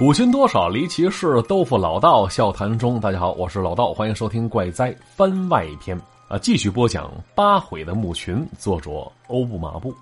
[0.00, 2.98] 古今多少离奇事，豆腐老道笑谈中。
[2.98, 5.94] 大家好，我是老道，欢迎收听《怪哉番外篇》
[6.26, 8.90] 啊，继续播讲八悔的墓群，作者
[9.26, 9.94] 欧布马布。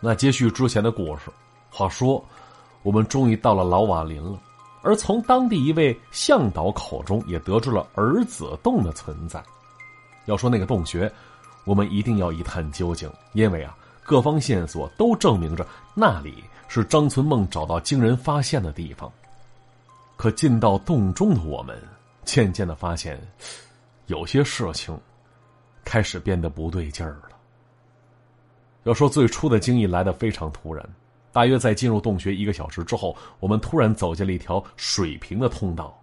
[0.00, 1.30] 那接续之前的故事，
[1.70, 2.20] 话说
[2.82, 4.36] 我们终于到了老瓦林了，
[4.82, 9.40] 而从当地一位向导口中也得知了儿子洞的存在。
[10.24, 11.08] 要说那个洞穴，
[11.64, 15.64] 我们一定要一探究竟，因为啊，各方线索都证明着
[15.94, 16.42] 那里。
[16.74, 19.12] 是张存梦找到惊人发现的地方。
[20.16, 21.78] 可进到洞中的我们，
[22.24, 23.20] 渐渐的发现，
[24.06, 24.98] 有些事情
[25.84, 27.28] 开始变得不对劲儿了。
[28.84, 30.82] 要说最初的惊异来的非常突然，
[31.30, 36.02] 大约在进入洞穴一个小时之后，我们突然走进了一条水平的通道。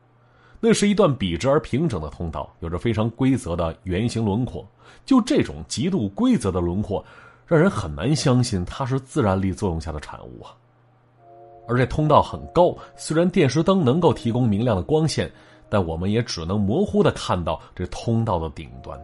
[0.60, 4.64] 那是一段笔直而平整的通道，有着非常规则的圆形轮廓。
[5.04, 7.04] 就这种极度规则的轮廓。
[7.50, 10.54] 让人很难相信它是自然力作用下的产物啊！
[11.68, 15.32] 而这通道很高，虽然电视灯能够提供明亮的光线，
[15.68, 19.00] 但我们也只能模糊的看到这通道的顶端，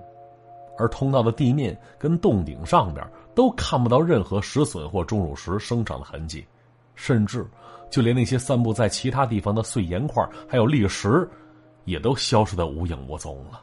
[0.77, 6.45] 而通道的地面跟洞顶上边都看不到任何石笋或钟乳石生长的痕迹，
[6.93, 7.43] 甚至
[7.89, 11.27] 就连那些散布在其他地方的碎岩块还有砾石，
[11.85, 13.59] 也都消失的无影无踪了。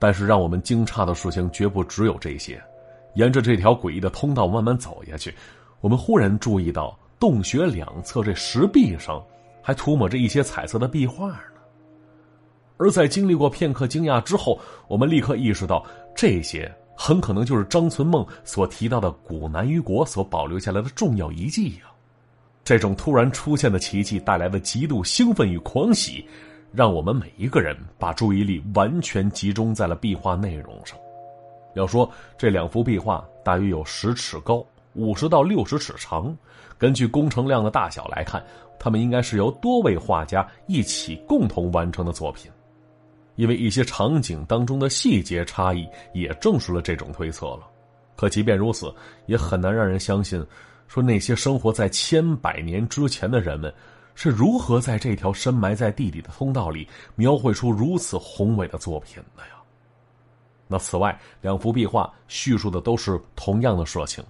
[0.00, 2.60] 但是让我们惊诧的事情绝不只有这些。
[3.14, 5.34] 沿着这条诡异的通道慢慢走下去，
[5.80, 9.22] 我们忽然注意到洞穴两侧这石壁上
[9.62, 11.38] 还涂抹着一些彩色的壁画呢。
[12.78, 15.84] 而在经历过片刻惊讶之后，我们立刻意识到，
[16.16, 21.92] 这些很可能就是张存梦所提到的古南虞国所保留下来的重要遗迹呀。
[22.64, 26.26] 这种突然出现的奇迹带来的极度兴奋与狂喜，
[26.72, 30.98] 让我们每一个人把注意力完全集中在了壁画内容上。
[31.74, 36.36] 要说这两幅壁画大约有十尺高，五十到六十尺长。
[36.78, 38.44] 根据工程量的大小来看，
[38.78, 42.50] 它们应该是由多位画家一起共同完成的作品。
[43.36, 47.60] 因为一些场景当中的细节差异，也证实了这种推测了。
[48.14, 48.94] 可即便如此，
[49.26, 50.44] 也很难让人相信，
[50.86, 53.72] 说那些生活在千百年之前的人们，
[54.14, 59.61] 是如何在这条深埋在地底的通道里，描绘出如此宏伟的作品的呀？
[60.72, 64.24] 那此外，两幅壁画叙述的都是同样的事情，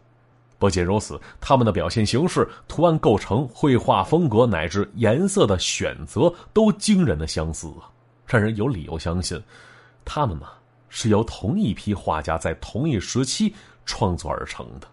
[0.58, 7.86] 不仅如此，他们的表现形式、图案构成、绘画风格乃至颜色的选择都惊人的相似啊，
[8.26, 9.41] 让人有理由相信，
[10.04, 10.48] 他们嘛
[10.88, 13.54] 是由同一批画家在同一时期
[13.86, 14.88] 创作而成的。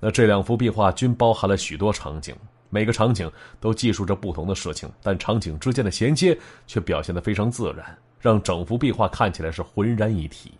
[0.00, 2.34] 那这两幅壁画均包含了许多场景，
[2.70, 3.30] 每个场景
[3.60, 7.98] 都记述着不同的事情，但场景之间的衔接却表现得非常自然。
[8.20, 10.52] 让整幅壁画看起来是浑然一体。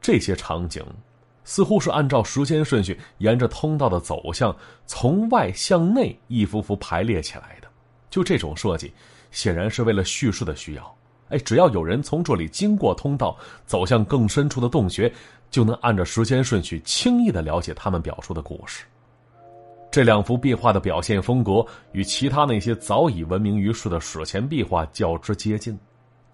[0.00, 0.84] 这些场景
[1.44, 4.54] 似乎是按照时间顺序，沿着通道的走向，
[4.86, 7.68] 从外向内一幅幅排列起来的。
[8.10, 8.92] 就这种设计，
[9.30, 10.96] 显然是为了叙事的需要。
[11.30, 13.36] 哎，只要有人从这里经过通道，
[13.66, 15.10] 走向更深处的洞穴，
[15.50, 18.84] 就能按照时间顺序轻易的了解他们表述的故事。
[19.90, 25.78] 这两幅壁画的表现风格与其他那些早已闻名于世的史前壁画较之接近。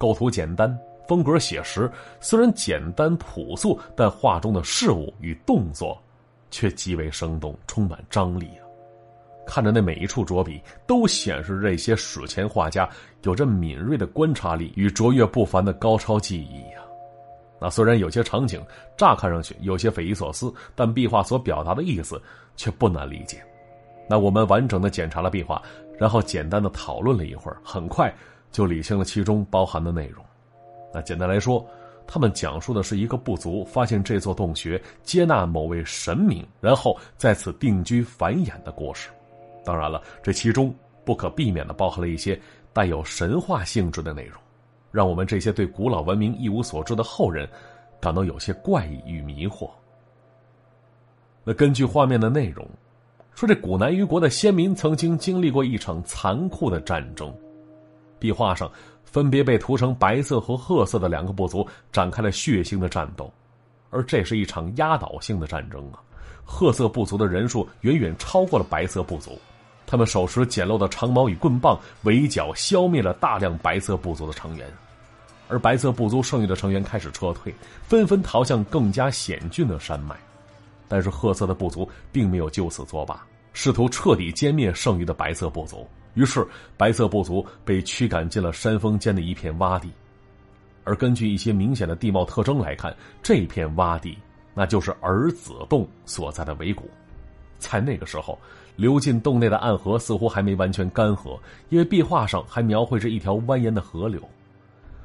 [0.01, 0.75] 构图简单，
[1.07, 1.89] 风格写实。
[2.21, 6.01] 虽然简单朴素，但画中的事物与动作
[6.51, 8.65] 却极为生动，充满张力啊！
[9.47, 12.89] 看着那每一处着笔，都显示这些史前画家
[13.25, 16.81] 有着敏锐的观察力与卓越不凡的高超技艺呀。
[17.61, 18.65] 那虽然有些场景
[18.97, 22.19] 乍看上去有些匪夷所思，但壁画所表达的意思
[22.57, 23.45] 却不难理解。
[24.09, 25.61] 那我们完整的检查了壁画，
[25.99, 28.11] 然后简单的讨论了一会儿，很快。
[28.51, 30.25] 就理清了其中包含的内容。
[30.93, 31.65] 那简单来说，
[32.07, 39.09] 他们讲述的是一个部族发现这座洞穴，接纳某位神明，然后在此定居繁衍的故事。
[39.65, 40.75] 当然了，这其中
[41.05, 42.41] 不可避免的包含了一些
[42.73, 44.41] 带有神话性质的内容，
[44.91, 47.49] 让我们这些对古老文明一无所知的后人
[48.01, 49.71] 感到有些怪异与迷惑。
[51.45, 52.69] 那根据画面的内容，
[53.35, 57.33] 说这古南虞国的先民曾经经历过一场残酷的战争。
[58.21, 58.71] 壁画上
[59.03, 63.33] 分别被涂成白色和褐色的两个部族展开了血腥的战斗，
[63.91, 65.99] 而这是一场压倒性的战争啊！
[66.45, 69.39] 褐色部族的人数远远超过了白色部族，
[69.87, 74.69] 他们手持简陋的长矛与棍棒，围剿消灭了大量白色部族的成员，
[75.49, 80.17] 而白色部族剩余的成员开始撤退，纷纷逃向更加险峻的山脉，
[80.89, 85.87] 但是褐色的部族并没有就此作罢，试图彻底歼灭剩余的白色部族。
[86.15, 86.47] 于是，
[86.77, 89.91] 白色部族被驱赶进了山峰间的一片洼地，
[90.85, 94.19] 而根据一些明显的地貌特征来看，这片洼地
[94.55, 96.91] 那就是儿子洞所在的尾谷。
[97.59, 98.39] 在那个时候，
[98.77, 104.21] 流进洞内的暗河似乎还没完全干涸，因为壁画上还描绘着一条蜿蜒的河流。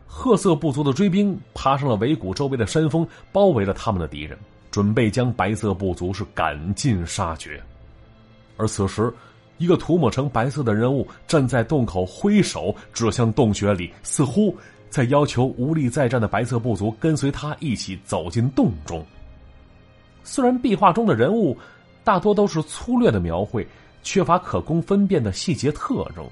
[0.07, 4.37] 褐色部族的追兵爬上了尾谷周围的山峰，包围了他们的敌人，
[4.71, 7.61] 准备将白色部族是赶尽杀绝。
[8.55, 9.13] 而此时，
[9.57, 14.55] 一个涂抹成白色的人物站在洞口，挥手指向洞穴里，似乎
[14.89, 19.05] 在要求无力再战的白色部族跟随他一起走进洞中。
[20.23, 21.57] 虽然壁画中的人物
[22.03, 23.67] 大多都是粗略的描绘，
[24.03, 26.25] 缺乏可供分辨的细节特征，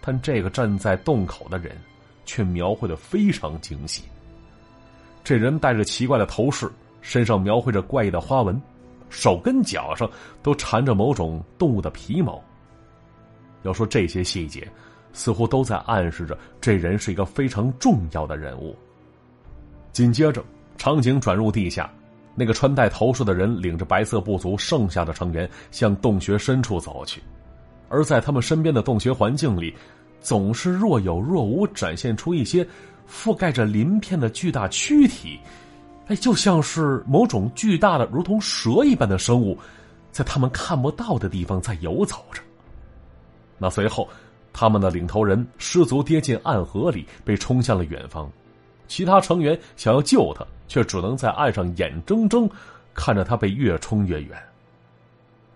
[0.00, 1.76] 但这个站在洞口的人。
[2.28, 4.02] 却描绘的非常精细。
[5.22, 6.68] 这人戴着奇怪的头饰，
[7.00, 8.60] 身上描绘着怪异的花纹，
[9.08, 10.10] 手跟脚上
[10.42, 12.42] 都缠着某种动物的皮毛。
[13.66, 14.66] 要说这些细节，
[15.12, 18.74] 似乎都在暗示着这人是一个非常重要的人物。
[19.92, 20.42] 紧接着，
[20.78, 21.90] 场景转入地下，
[22.34, 27.20] 那个穿戴头饰的人领着白色部族剩下的成员向洞穴深处走去，
[27.88, 29.74] 而在他们身边的洞穴环境里。
[30.18, 32.66] 总是若有若无展现出一些
[33.08, 35.38] 覆盖着鳞片的巨大躯体，
[36.08, 39.56] 哎，就像是某种巨大的如同蛇一般的生物，
[40.10, 42.42] 在他们看不到的地方在游走着。
[43.58, 44.08] 那随后，
[44.52, 48.30] 他们的领头人失足跌进暗河里，被冲向了远方。
[48.88, 52.48] 其他成员想要救他，却只能在岸上眼睁睁
[52.94, 54.38] 看着他被越冲越远。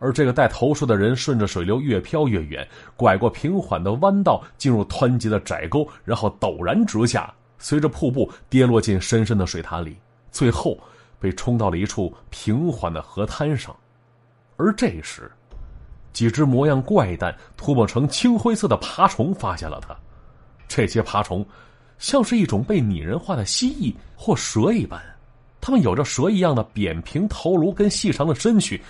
[0.00, 2.66] 而这个带头饰的人顺着水流越飘越远，
[2.96, 9.96] 拐过平缓的弯道，进入湍急的窄沟，然后陡然直下，随着瀑布跌落进深深的水潭里，
[10.30, 10.78] 最后
[11.18, 13.76] 被冲到了一处平缓的河滩上。
[14.56, 15.30] 而这时，
[16.12, 19.96] 几只模样怪诞、涂抹成青灰色的爬虫发现了他。
[20.68, 21.44] 这些爬虫
[21.98, 25.00] 像是一种被拟人化的蜥蜴或蛇一般，
[25.60, 28.80] 它们有着蛇一样的扁平头颅跟细长的身躯。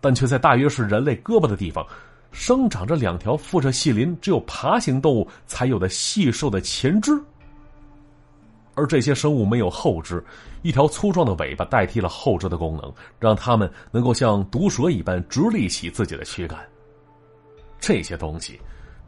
[0.00, 1.86] 但却在大约是人类胳膊的地方，
[2.30, 7.12] 生长着两条附着细鳞、只有爬行动物才有的细瘦的前肢。
[8.74, 10.22] 而这些生物没有后肢，
[10.62, 16.58] 一条粗壮的尾巴代替了后肢的功能，让它们能够像毒蛇一般直立起自己的躯干。
[17.78, 18.60] 这些东西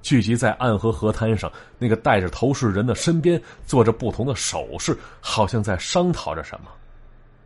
[0.03, 6.71] 聚集在暗河河滩上，那个戴着头饰人的身边做着不同的手势，好像在商讨着什么。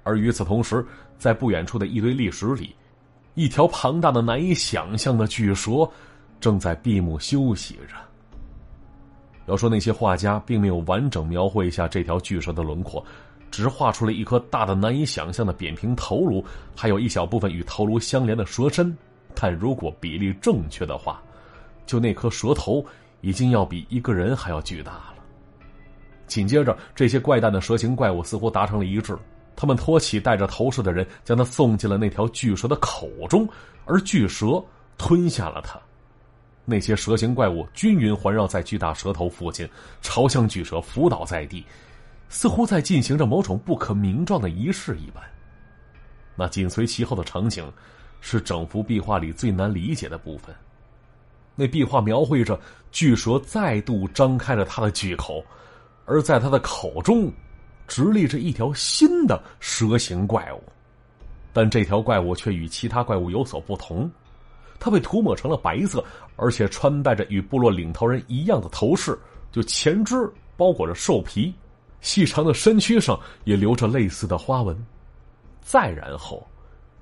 [0.03, 0.85] 而与此同时，
[1.19, 2.75] 在不远处的一堆砾石里。
[3.35, 5.89] 一条庞大的、难以想象的巨蛇，
[6.41, 7.95] 正在闭目休息着。
[9.47, 13.05] 要说那些画家并没有完整描绘一下这条巨蛇的轮廓，
[13.51, 16.45] 只画出了一颗大的、难以想象的扁平头颅，
[16.77, 18.97] 还有一小部分与头颅相连的蛇身。
[19.35, 21.23] 但如果比例正确的话，
[21.87, 22.85] 就那颗蛇头
[23.21, 25.15] 已经要比一个人还要巨大了。
[26.27, 29.19] 紧接着，这些怪诞的蛇形怪物似乎达成了一致。
[29.57, 33.49] 他们托起戴着头饰的人，将他送进了那条巨蛇的口中，
[33.85, 34.63] 而巨蛇
[34.97, 35.79] 吞下了他。
[36.65, 39.69] 那些蛇形怪物均匀环绕在巨大蛇头附近，
[40.03, 41.65] 朝向巨蛇伏倒在地，
[42.29, 45.23] 似乎在进行着某种不可名状的仪式一般。
[46.37, 47.71] 那紧随其后的场景，
[48.21, 50.55] 是整幅壁画里最难理解的部分。
[51.57, 52.59] 那壁画描绘着
[52.91, 55.45] 巨蛇再度张开了它的巨口，
[56.07, 57.33] 而在它的口中。
[57.89, 60.63] 直立着一条新的蛇形怪物，
[61.53, 64.09] 但这条怪物却与其他怪物有所不同，
[64.81, 66.03] 它被涂抹成了白色，
[66.35, 69.17] 而且穿戴着与部落领头人一样的头饰，
[69.53, 70.17] 就前肢
[70.57, 71.55] 包裹着兽皮，
[72.01, 74.77] 细长的身躯上也留着类似的花纹。
[75.61, 76.45] 再然后，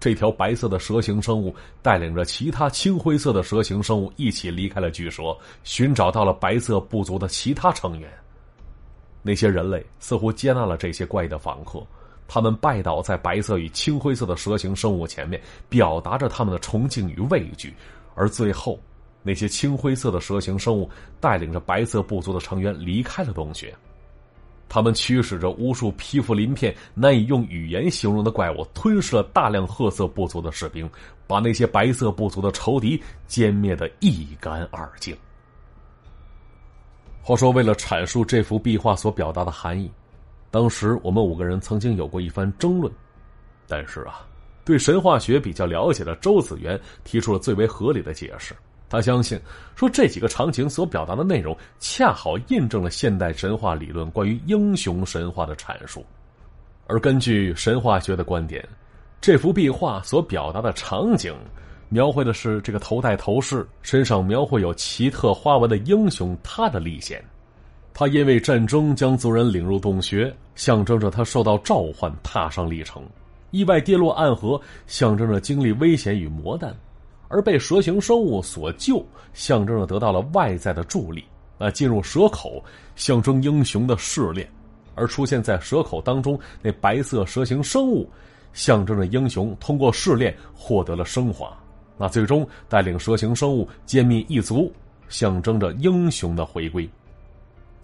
[0.00, 8.10] 这条白色的蛇形生物带领着其他青灰色的蛇形生物一起离开了巨蛇，寻找到了白色部族的其他成员。
[9.22, 11.84] 那些人类似乎接纳了这些怪异的访客，
[12.28, 17.74] 他们拜倒在白色与青灰色的蛇形生物前面，表达着他们的崇敬与畏惧。
[18.14, 18.78] 而最后，
[19.22, 23.74] 那些青灰色的蛇形生物带领着白色部族的成员离开了洞穴。
[24.68, 30.88] 他们驱使着无数皮肤鳞片、难以用语言形容的怪物，吞噬了大量褐色部族的士兵，
[31.26, 35.16] 把那些白色部族的仇敌歼灭的一干二净。
[37.22, 39.90] 话说，为了阐述这幅壁画所表达的含义，
[40.50, 42.92] 当时我们五个人曾经有过一番争论。
[43.66, 44.26] 但是啊，
[44.64, 48.54] 对神话学比较了解的周子元提出了最为合理的解释。
[48.88, 49.38] 他相信，
[49.76, 56.02] 说这几个场景所表达的内容，恰好印证了现代神话理论关于英雄神话的阐述。
[56.86, 58.66] 而根据神话学的观点，
[59.20, 61.34] 这幅壁画所表达的场景。
[61.90, 67.22] 描绘的是这个头戴头饰、身上描绘有奇特花纹的英雄他的历险。
[67.98, 73.02] 他因为战争将族人领入洞穴，象征着他受到召唤踏上历程；
[73.50, 76.70] 意外跌落暗河，象征着经历危险与磨难；
[77.26, 81.24] 而被蛇形生物所救，象征着得到了外在的助力。
[81.58, 82.62] 啊，进入蛇口，
[82.94, 84.46] 象征英雄的试炼；
[84.94, 88.08] 而出现在蛇口当中那白色蛇形生物，
[88.52, 91.52] 象征着英雄通过试炼获得了升华。
[91.96, 94.72] 那最终带领蛇形生物歼灭异族，
[95.08, 96.88] 象征着英雄的回归。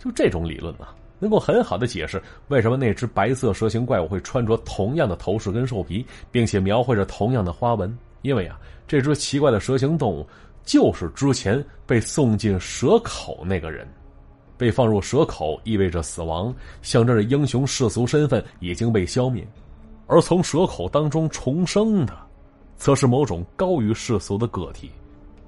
[0.05, 7.97] 就这种理论啊，能够很好的解释为什么那只白色蛇形怪物会穿着同样的头饰跟兽皮，并且描绘着同样的花纹。
[8.21, 10.27] 因为啊，这只奇怪的蛇形动物。
[10.67, 13.87] 就是之前被送进蛇口那个人，
[14.57, 19.45] 被放入蛇口意味着死亡，象征着英雄世俗身份已经被消灭；
[20.07, 22.17] 而从蛇口当中重生的，
[22.79, 24.91] 则是某种高于世俗的个体，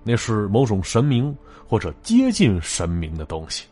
[0.04, 1.34] 那是某种神明
[1.66, 3.64] 或者接近神明的东西。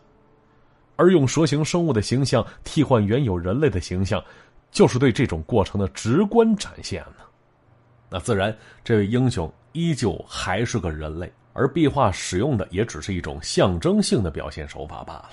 [0.97, 4.23] 而用蛇形生物的形象替换原有人类的形象，
[4.71, 7.25] 就是对这种过程的直观展现呢。
[8.11, 9.53] 那自然，这位英雄。
[9.77, 15.31] 依旧还是个人类，而壁画使用的也只是一种象征性的表现手法罢了。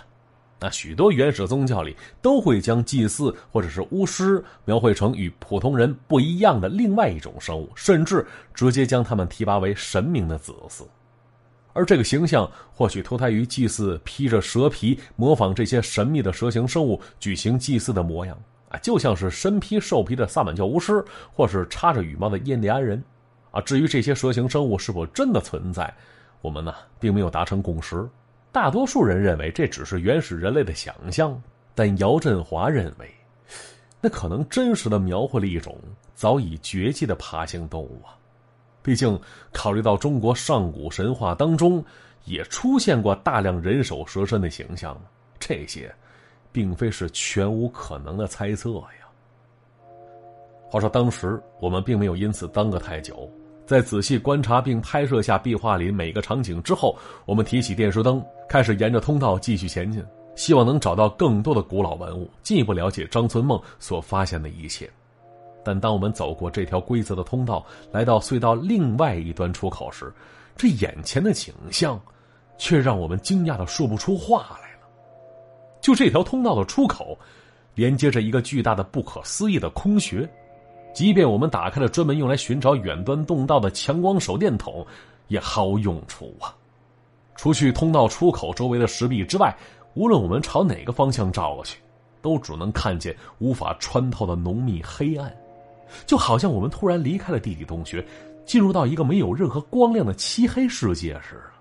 [0.59, 10.81] 那许多原始宗教里都会将祭祀或者是巫师描绘成与普通人不一样的另外一种生物，甚至直接将他们提拔为神明的子嗣。
[11.73, 18.37] 而这个形象或许脱胎于祭祀披着蛇皮，模仿这些神秘的蛇形生物举行祭祀的模样
[18.69, 23.01] 啊，就像是身披兽皮的萨满教巫师，或是插着羽毛的印第安人。
[23.51, 25.93] 啊，至于这些蛇形生物是否真的存在，
[26.41, 28.07] 我们呢并没有达成共识。
[28.51, 31.41] 大多数人认为这只是原始人类的想象，
[31.75, 33.09] 但姚振华认为，
[33.99, 35.77] 那可能真实的描绘了一种
[36.15, 38.15] 早已绝迹的爬行动物啊。
[38.83, 39.19] 毕竟，
[39.51, 41.83] 考虑到中国上古神话当中
[42.25, 44.99] 也出现过大量人首蛇身的形象，
[45.39, 45.93] 这些
[46.51, 49.07] 并非是全无可能的猜测呀。
[50.69, 53.29] 话说，当时我们并没有因此耽搁太久。
[53.65, 60.03] 在仔细观察并拍摄下壁画里每个场景之后，我们提起电视灯，开始沿着通道继续前进，
[60.35, 64.89] 希望能找到更多的古老文物，进一步了解张存梦所发现的一切。
[65.63, 70.11] 但当我们走过这条规则的通道，来到隧道另外一端出口时，
[70.55, 71.99] 这眼前的景象，
[72.57, 74.87] 却让我们惊讶的说不出话来了。
[75.79, 77.17] 就这条通道的出口，
[77.75, 80.27] 连接着一个巨大的、不可思议的空穴。
[80.93, 84.85] 即便我们打开了专门用来寻找远端洞道的强光手电筒，
[85.29, 86.53] 也毫无用处啊！
[87.35, 89.55] 除去通道出口周围的石壁之外，
[89.93, 91.79] 无论我们朝哪个方向照过去，
[92.21, 95.33] 都只能看见无法穿透的浓密黑暗，
[96.05, 98.05] 就好像我们突然离开了地理洞穴，
[98.45, 101.51] 进入到一个没有任何光亮的漆黑世界似的。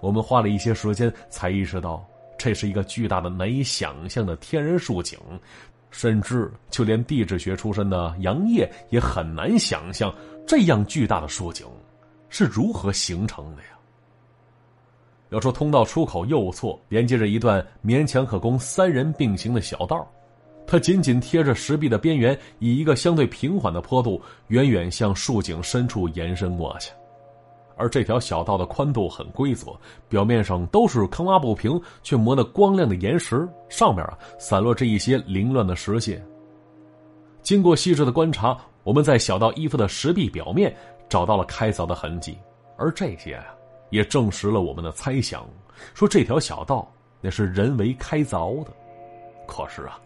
[0.00, 2.06] 我们花了一些时间才意识到，
[2.38, 5.18] 这是一个巨大的、难以想象的天然竖井。
[5.92, 10.14] 甚至就连地质学出身的杨业也很难想象，
[10.46, 11.66] 这样巨大的竖井
[12.28, 13.70] 是如何形成的呀？
[15.30, 20.08] 要说通道出口右侧连接着一段勉强可供三人并行的小道，
[20.66, 26.92] 它紧紧贴着石壁的边缘，以一个相对平缓的坡度，远远向竖井深处延伸过去。
[27.76, 29.72] 而这条小道的宽度很规则，
[30.08, 36.22] 表面上都是坑洼不平却磨得光亮的岩石，上面啊散落着一些凌乱的石屑。
[37.42, 40.76] 经过细致的观察，我们在小道依附的石壁表面
[41.08, 42.38] 找到了开凿的痕迹，
[42.76, 43.46] 而这些啊
[43.88, 45.48] 也证实了我们的猜想，
[45.94, 46.86] 说这条小道
[47.22, 48.70] 那是人为开凿的。
[49.46, 49.98] 可是啊，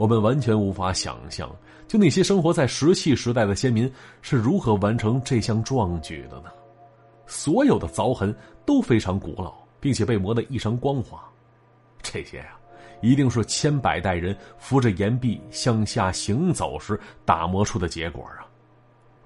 [0.00, 1.54] 我们完全无法想象，
[1.86, 3.92] 就那些生活在石器时代的先民
[4.22, 6.44] 是如何完成这项壮举的呢？
[7.26, 11.22] 所有的凿痕都非常古老，并且被磨得异常光滑。
[12.00, 12.56] 这些呀，
[13.02, 18.48] 一定是千百代人扶着岩壁向下行走时打磨出的结果啊！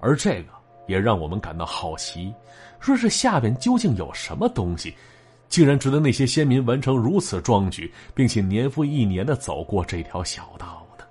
[0.01, 0.49] 而这个
[0.87, 2.33] 也让我们感到好奇：
[2.81, 4.93] 说是下边究竟有什么东西，
[5.55, 11.05] 竟然值得那些先民完成如此壮举，并且年复一年的走过这条小道呢？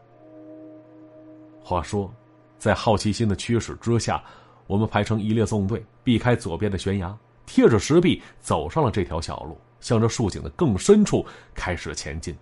[1.63, 2.13] 话说，
[2.59, 4.23] 在好奇心的驱使之下。
[4.67, 11.25] 我们排成一列纵队，避开左边的悬崖，贴着石壁走上了这条小路，向着竖井的更深处
[11.55, 12.37] 开始前进。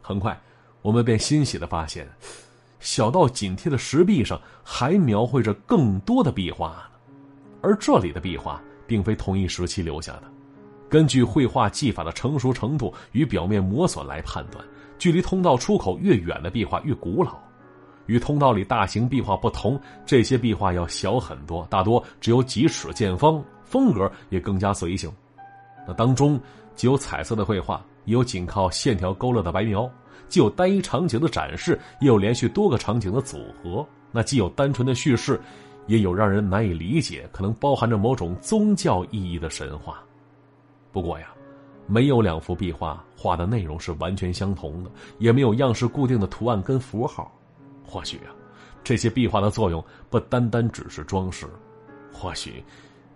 [0.00, 0.40] 很快，
[0.82, 2.08] 我们便欣喜的发现，
[2.78, 6.82] 小道紧贴的石壁上还描绘着更多的壁画呢。
[7.60, 10.30] 而这里的壁画并非同一时期留下的。
[10.90, 14.62] 根据绘画技法的成熟程度与表面磨损来判断，
[14.98, 17.38] 距离通道出口越远的壁画越古老。
[18.06, 25.08] 与通道里大型壁画不同，这些壁画要小很多，大多只有几尺见方，风格也更加随性。
[25.86, 26.38] 那当中
[26.74, 29.88] 既有彩色的绘画，也有仅靠线条勾勒的白描；
[30.28, 33.86] 既有单一场景的展示，也有连续多个场景的组合。
[34.10, 35.40] 那既有单纯的叙事，
[35.86, 40.02] 也有让人难以理解、可能包含着某种宗教意义的神话。
[40.92, 41.28] 不过呀，
[41.86, 47.32] 没有两幅壁画画的内容是完全相同的，也没有样式固定的图案跟符号。
[47.84, 48.34] 或许啊，
[48.84, 51.46] 这些壁画的作用不单单只是装饰，
[52.12, 52.62] 或许，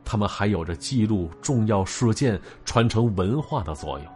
[0.04, 4.07] 它们还有着记录重要事件、传承文化的作用。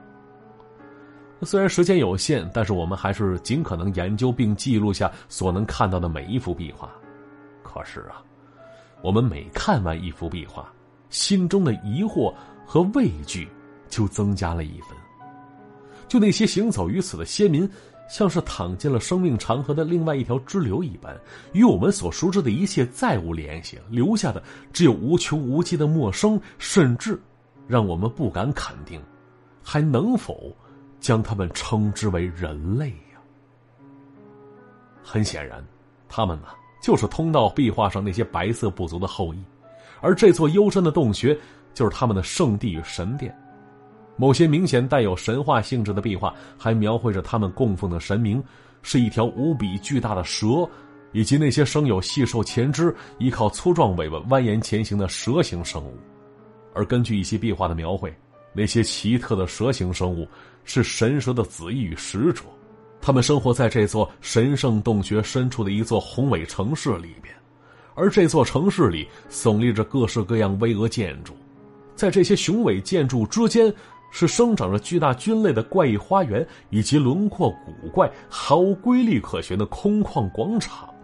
[1.43, 6.91] 虽然时间有限，但是我们还是尽可能研究并记录下所能看到的每一幅壁画。
[7.63, 8.21] 可是啊，
[9.03, 10.69] 我们每看完一幅壁画，
[11.11, 12.35] 心中的疑惑
[12.69, 13.49] 和畏惧
[13.89, 14.91] 就增加了一分。
[16.07, 17.69] 就那些行走于此的先民，
[18.09, 21.19] 像是躺进了生命长河的另外一条支流一般，
[21.53, 27.19] 与我们所熟知的一切再无联系，留下的只有无穷无尽的陌生，甚至
[27.67, 29.01] 让我们不敢肯定，
[29.63, 30.55] 还能否。
[31.01, 33.21] 将他们称之为人类呀。
[35.01, 35.65] 很显然，
[36.09, 36.49] 他们呢
[36.83, 39.39] 就是通道壁画上那些白色部族的后裔，
[40.01, 41.39] 而这座幽深的洞穴
[41.79, 43.33] 就是他们的圣地与神殿。
[44.17, 48.43] 某些明显带有神话性质的壁画还描绘着他们供奉的神明
[48.83, 50.69] 是一条无比巨大的蛇，
[51.13, 55.97] 以及那些生有细瘦前肢、依靠粗壮尾巴蜿蜒前行的蛇形生物。
[56.75, 58.13] 而根据一些壁画的描绘。
[58.55, 60.27] 那些奇特的蛇形生物
[60.65, 62.43] 是神蛇的子裔与使者，
[63.01, 67.33] 他们生活在这座神圣洞穴深处的一座宏伟城市里边，
[67.95, 71.37] 而这座城市里耸立着各式各样巍峨建筑，
[71.99, 73.75] 在这些雄伟建筑之间，
[74.13, 80.95] 是生长着巨大菌类的怪异花园，以及轮廓古怪、毫无规律可循的空旷广场。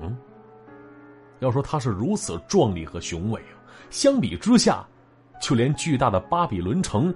[1.40, 3.58] 要说它是如此壮丽和雄伟啊，
[3.90, 4.86] 相比之下，
[5.40, 7.12] 就连巨大的巴比伦城。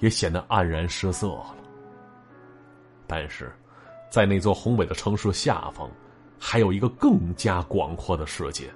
[0.00, 1.54] 也显得黯然失色了。
[3.06, 3.52] 但是，
[4.10, 5.88] 在那座宏伟的城市下方，
[6.40, 8.68] 还有一个更加广阔的世界，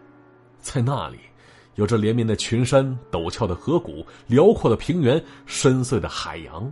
[0.60, 1.18] 在那里，
[1.76, 6.70] 有着连绵的群山、陡峭的河谷、辽阔的平原、深邃的海洋，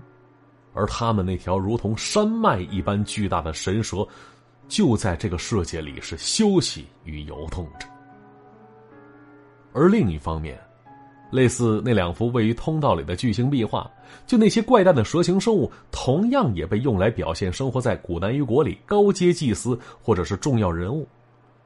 [0.73, 4.07] 而他们那条如同山脉一般巨大的神蛇，
[4.67, 7.87] 就在这个世界里是休息与游动着。
[9.75, 10.59] 而另一方面，
[11.31, 13.91] 类似那两幅位于通道里的巨型壁画，
[14.27, 21.07] 就那些怪诞的蛇形生物，同样也被用来表现生活在古南鱼国里高阶祭司或者是重要人物。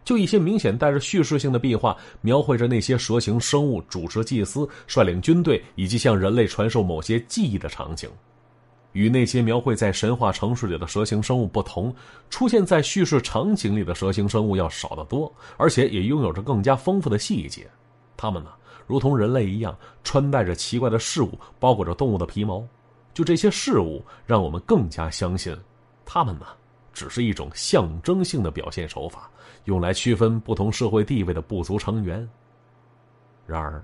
[0.05, 8.09] 就一些明显带着叙事性的壁画，描绘着那些蛇形生物主持祭司、率领军队以及向人类传授某些技艺的场景。
[8.93, 11.95] 与那些描绘在神话城市里的蛇形生物不同，
[12.31, 17.69] 出现在叙事场景里的蛇形生物要少得多，而且也拥有着更加丰富的细节。
[18.17, 18.51] 它们呢？
[18.87, 22.67] 如同人类一样，穿戴着奇怪的事物，包裹着动物的皮毛。
[23.13, 25.55] 就这些事物，让我们更加相信，
[26.07, 26.47] 它们呢，
[26.99, 29.31] 只是一种象征性的表现手法，
[29.67, 32.29] 用来区分不同社会地位的部族成员。
[33.47, 33.81] 然而，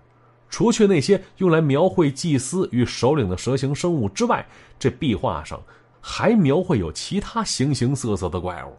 [0.51, 4.45] 除去那些用来描绘祭司与首领的蛇形生物之外，
[4.81, 5.63] 这壁画上
[6.01, 8.75] 还描绘有其他形形色色的怪物，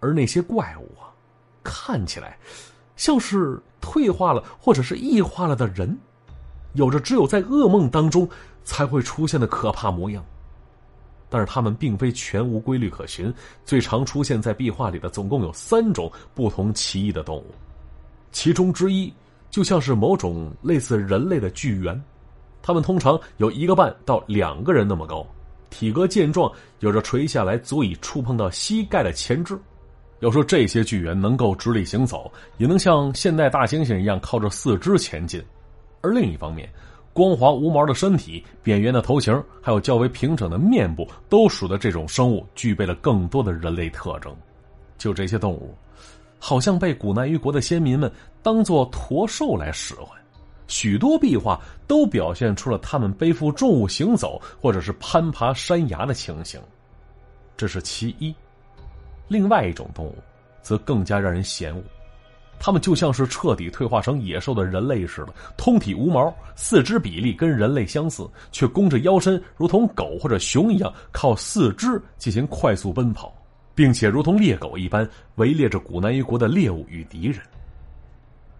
[0.00, 1.12] 而那些怪物啊，
[1.62, 2.38] 看起来。
[2.96, 5.98] 像是退化了或者是异化了的人，
[6.72, 8.26] 有着只有在噩梦当中
[8.64, 10.24] 才会出现的可怕模样。
[11.30, 13.32] 但是它们并非全无规律可循，
[13.64, 17.46] 最常出现在壁画里的总共有三种不同奇异的动物，
[18.32, 19.10] 其中之一
[19.48, 21.98] 就像是某种类似人类的巨猿，
[22.60, 25.26] 它们通常有一个半到两个人那么高，
[25.70, 29.58] 体格健壮，有着垂下来足以触碰到膝盖的前肢。
[30.18, 35.42] 要说这些巨猿能够直立行走，也能像现代大猩猩一样靠着四肢前进，
[36.02, 36.70] 而另一方面，
[37.12, 44.34] 光滑无毛的身体、扁圆的头型，还有较为平整的面部，都使得这种生物具备了更多的人类特征。
[44.96, 45.74] 就这些动物，
[46.38, 48.10] 好像被古南于国的先民们
[48.42, 50.08] 当作驼兽来使唤，
[50.68, 56.60] 许多壁画都表现出了他们背负重物行走，或者是攀爬山崖的情形。
[57.56, 58.34] 这是其一。
[59.26, 60.14] 另外一种动物，
[60.62, 61.82] 则更加让人嫌恶。
[62.62, 73.34] 它们就像是彻底退化成野兽的人类似的，通体无毛，四肢比例跟人类相似，却弓着腰身，如同狗或者熊一样，靠四肢进行快速奔跑，
[73.74, 77.40] 并且如同猎狗一般围猎着古南于国的猎物与敌人。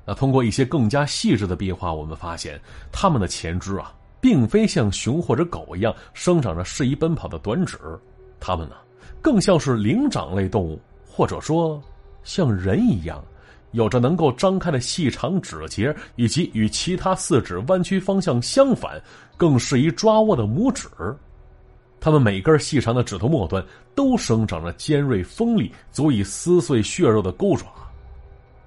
[0.06, 2.58] 那通过一些更加细致的壁画，我们发现
[2.90, 7.78] 它们的前肢啊，并非像熊或者狗一样生长着适宜奔跑的短指，
[8.40, 8.76] 它们呢？
[9.20, 11.80] 更像是灵长类动物，或者说
[12.24, 13.22] 像人一样，
[13.72, 19.00] 有着能够张开的细长指节，以及与其他四指弯曲方向相反、
[19.37, 20.88] 更适宜抓握的拇指。
[22.00, 27.66] 它们每根细长的指头末端都生长着尖锐锋利、足以撕碎血肉的钩爪，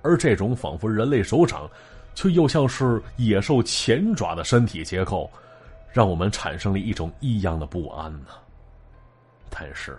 [0.04, 1.68] 而这种仿佛人类手掌
[2.14, 5.30] 却又像是野兽前爪的身体结构，
[5.92, 8.28] 让我们产生了一种异样的不安呢。
[9.50, 9.98] 但是，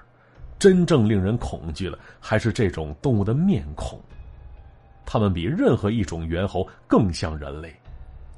[0.57, 4.01] 真正令人恐惧的还是这种动物的面孔，
[5.07, 7.75] 它们比任何一种猿猴更像人类，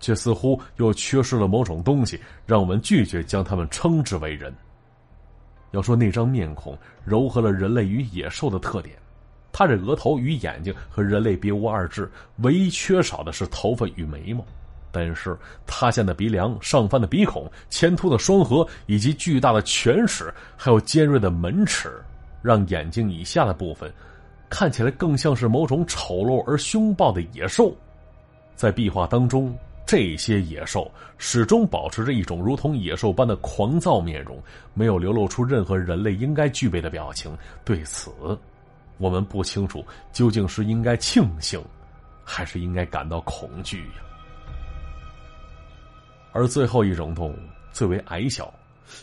[0.01, 4.55] 却似乎又缺失了某种东西，让我们拒绝将它们称之为人。
[5.73, 8.97] 要说那张面孔糅合了人类与野兽的特点，
[9.53, 14.45] 它这额头与眼睛和人类别无二致，唯一缺少的是头发与眉毛。
[14.93, 22.01] 但是塌陷的鼻梁、上翻的鼻孔、前凸的双颌，以及巨大的犬齿，还有尖锐的门齿，
[22.41, 23.93] 让眼睛以下的部分
[24.49, 27.75] 看起来更像是某种丑陋而凶暴的野兽。
[28.55, 29.57] 在壁画当中。
[29.89, 34.37] 这些野兽始终保持着一种如同野兽般的狂躁面容，
[34.75, 37.39] 没有流露出任何人类应该具备的表情。
[37.65, 38.11] 对此，
[38.99, 41.65] 我们不清楚究竟是应该庆幸，
[42.25, 44.03] 还是应该感到恐惧呀。
[46.33, 47.37] 而最后一种动物
[47.71, 48.53] 最为矮小，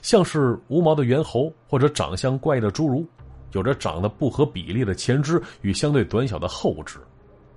[0.02, 3.08] 像是无毛的猿猴或者长相怪异的侏儒，
[3.54, 7.00] 有着长得不合比例的前肢与相对短小的后肢。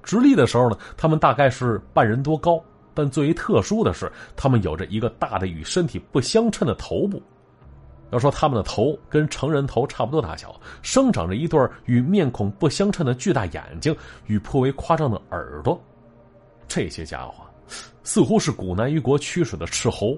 [0.02, 2.62] 直立的时候呢，它们大概是半人多高。
[2.94, 7.20] 但最为特殊的是，他们有着一个大的与身体不相称的头部。
[8.10, 13.94] 要说他们的头跟成人头差不多大小，生长着一对与面孔不相称的巨大眼睛
[14.26, 15.78] 与颇为夸张的耳朵。
[16.66, 17.44] 这些家伙
[18.02, 20.16] 似乎是古南虞国驱使的斥候，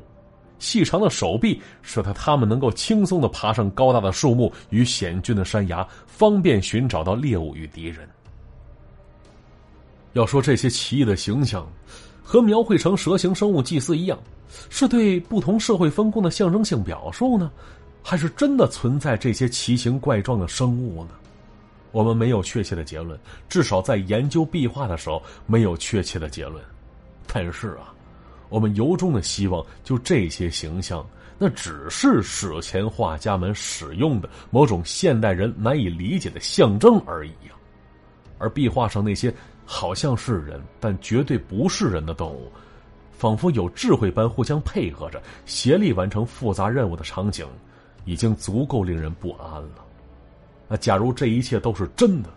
[0.59, 8.09] 细长的手臂使得他们能够轻松的爬上高大的树木与险峻的山崖，方便寻找到猎物与敌人。
[10.14, 11.66] 要说这些奇异的形象。
[12.31, 14.18] 和描绘成蛇形生物祭祀一样，
[14.68, 17.51] 是对不同社会分工的象征性表述呢，
[18.03, 21.12] 还是真的存在这些奇形怪状的生物呢？
[21.90, 23.18] 我们没有确切的结论，
[23.49, 26.62] 至少在研究壁画的时候没有确切的结论。
[27.27, 27.94] 但是啊，
[28.48, 31.04] 我们由衷的希望，就这些形象，
[31.38, 37.54] 那只是史前画家们使用的某种现代人难以理解的象征而已啊。
[38.38, 39.32] 而壁画上那些。
[39.70, 42.50] 好像是人，但绝对不是人的动物，
[43.12, 47.46] 仿佛有智慧般互相配合着，协力完成复杂任务的场景，
[48.06, 49.84] 已经足够令人不安了。
[50.68, 52.30] 那假如这一切都是真的，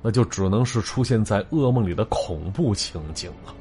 [0.00, 3.52] 那就只能是出现在噩梦里的恐怖情景了。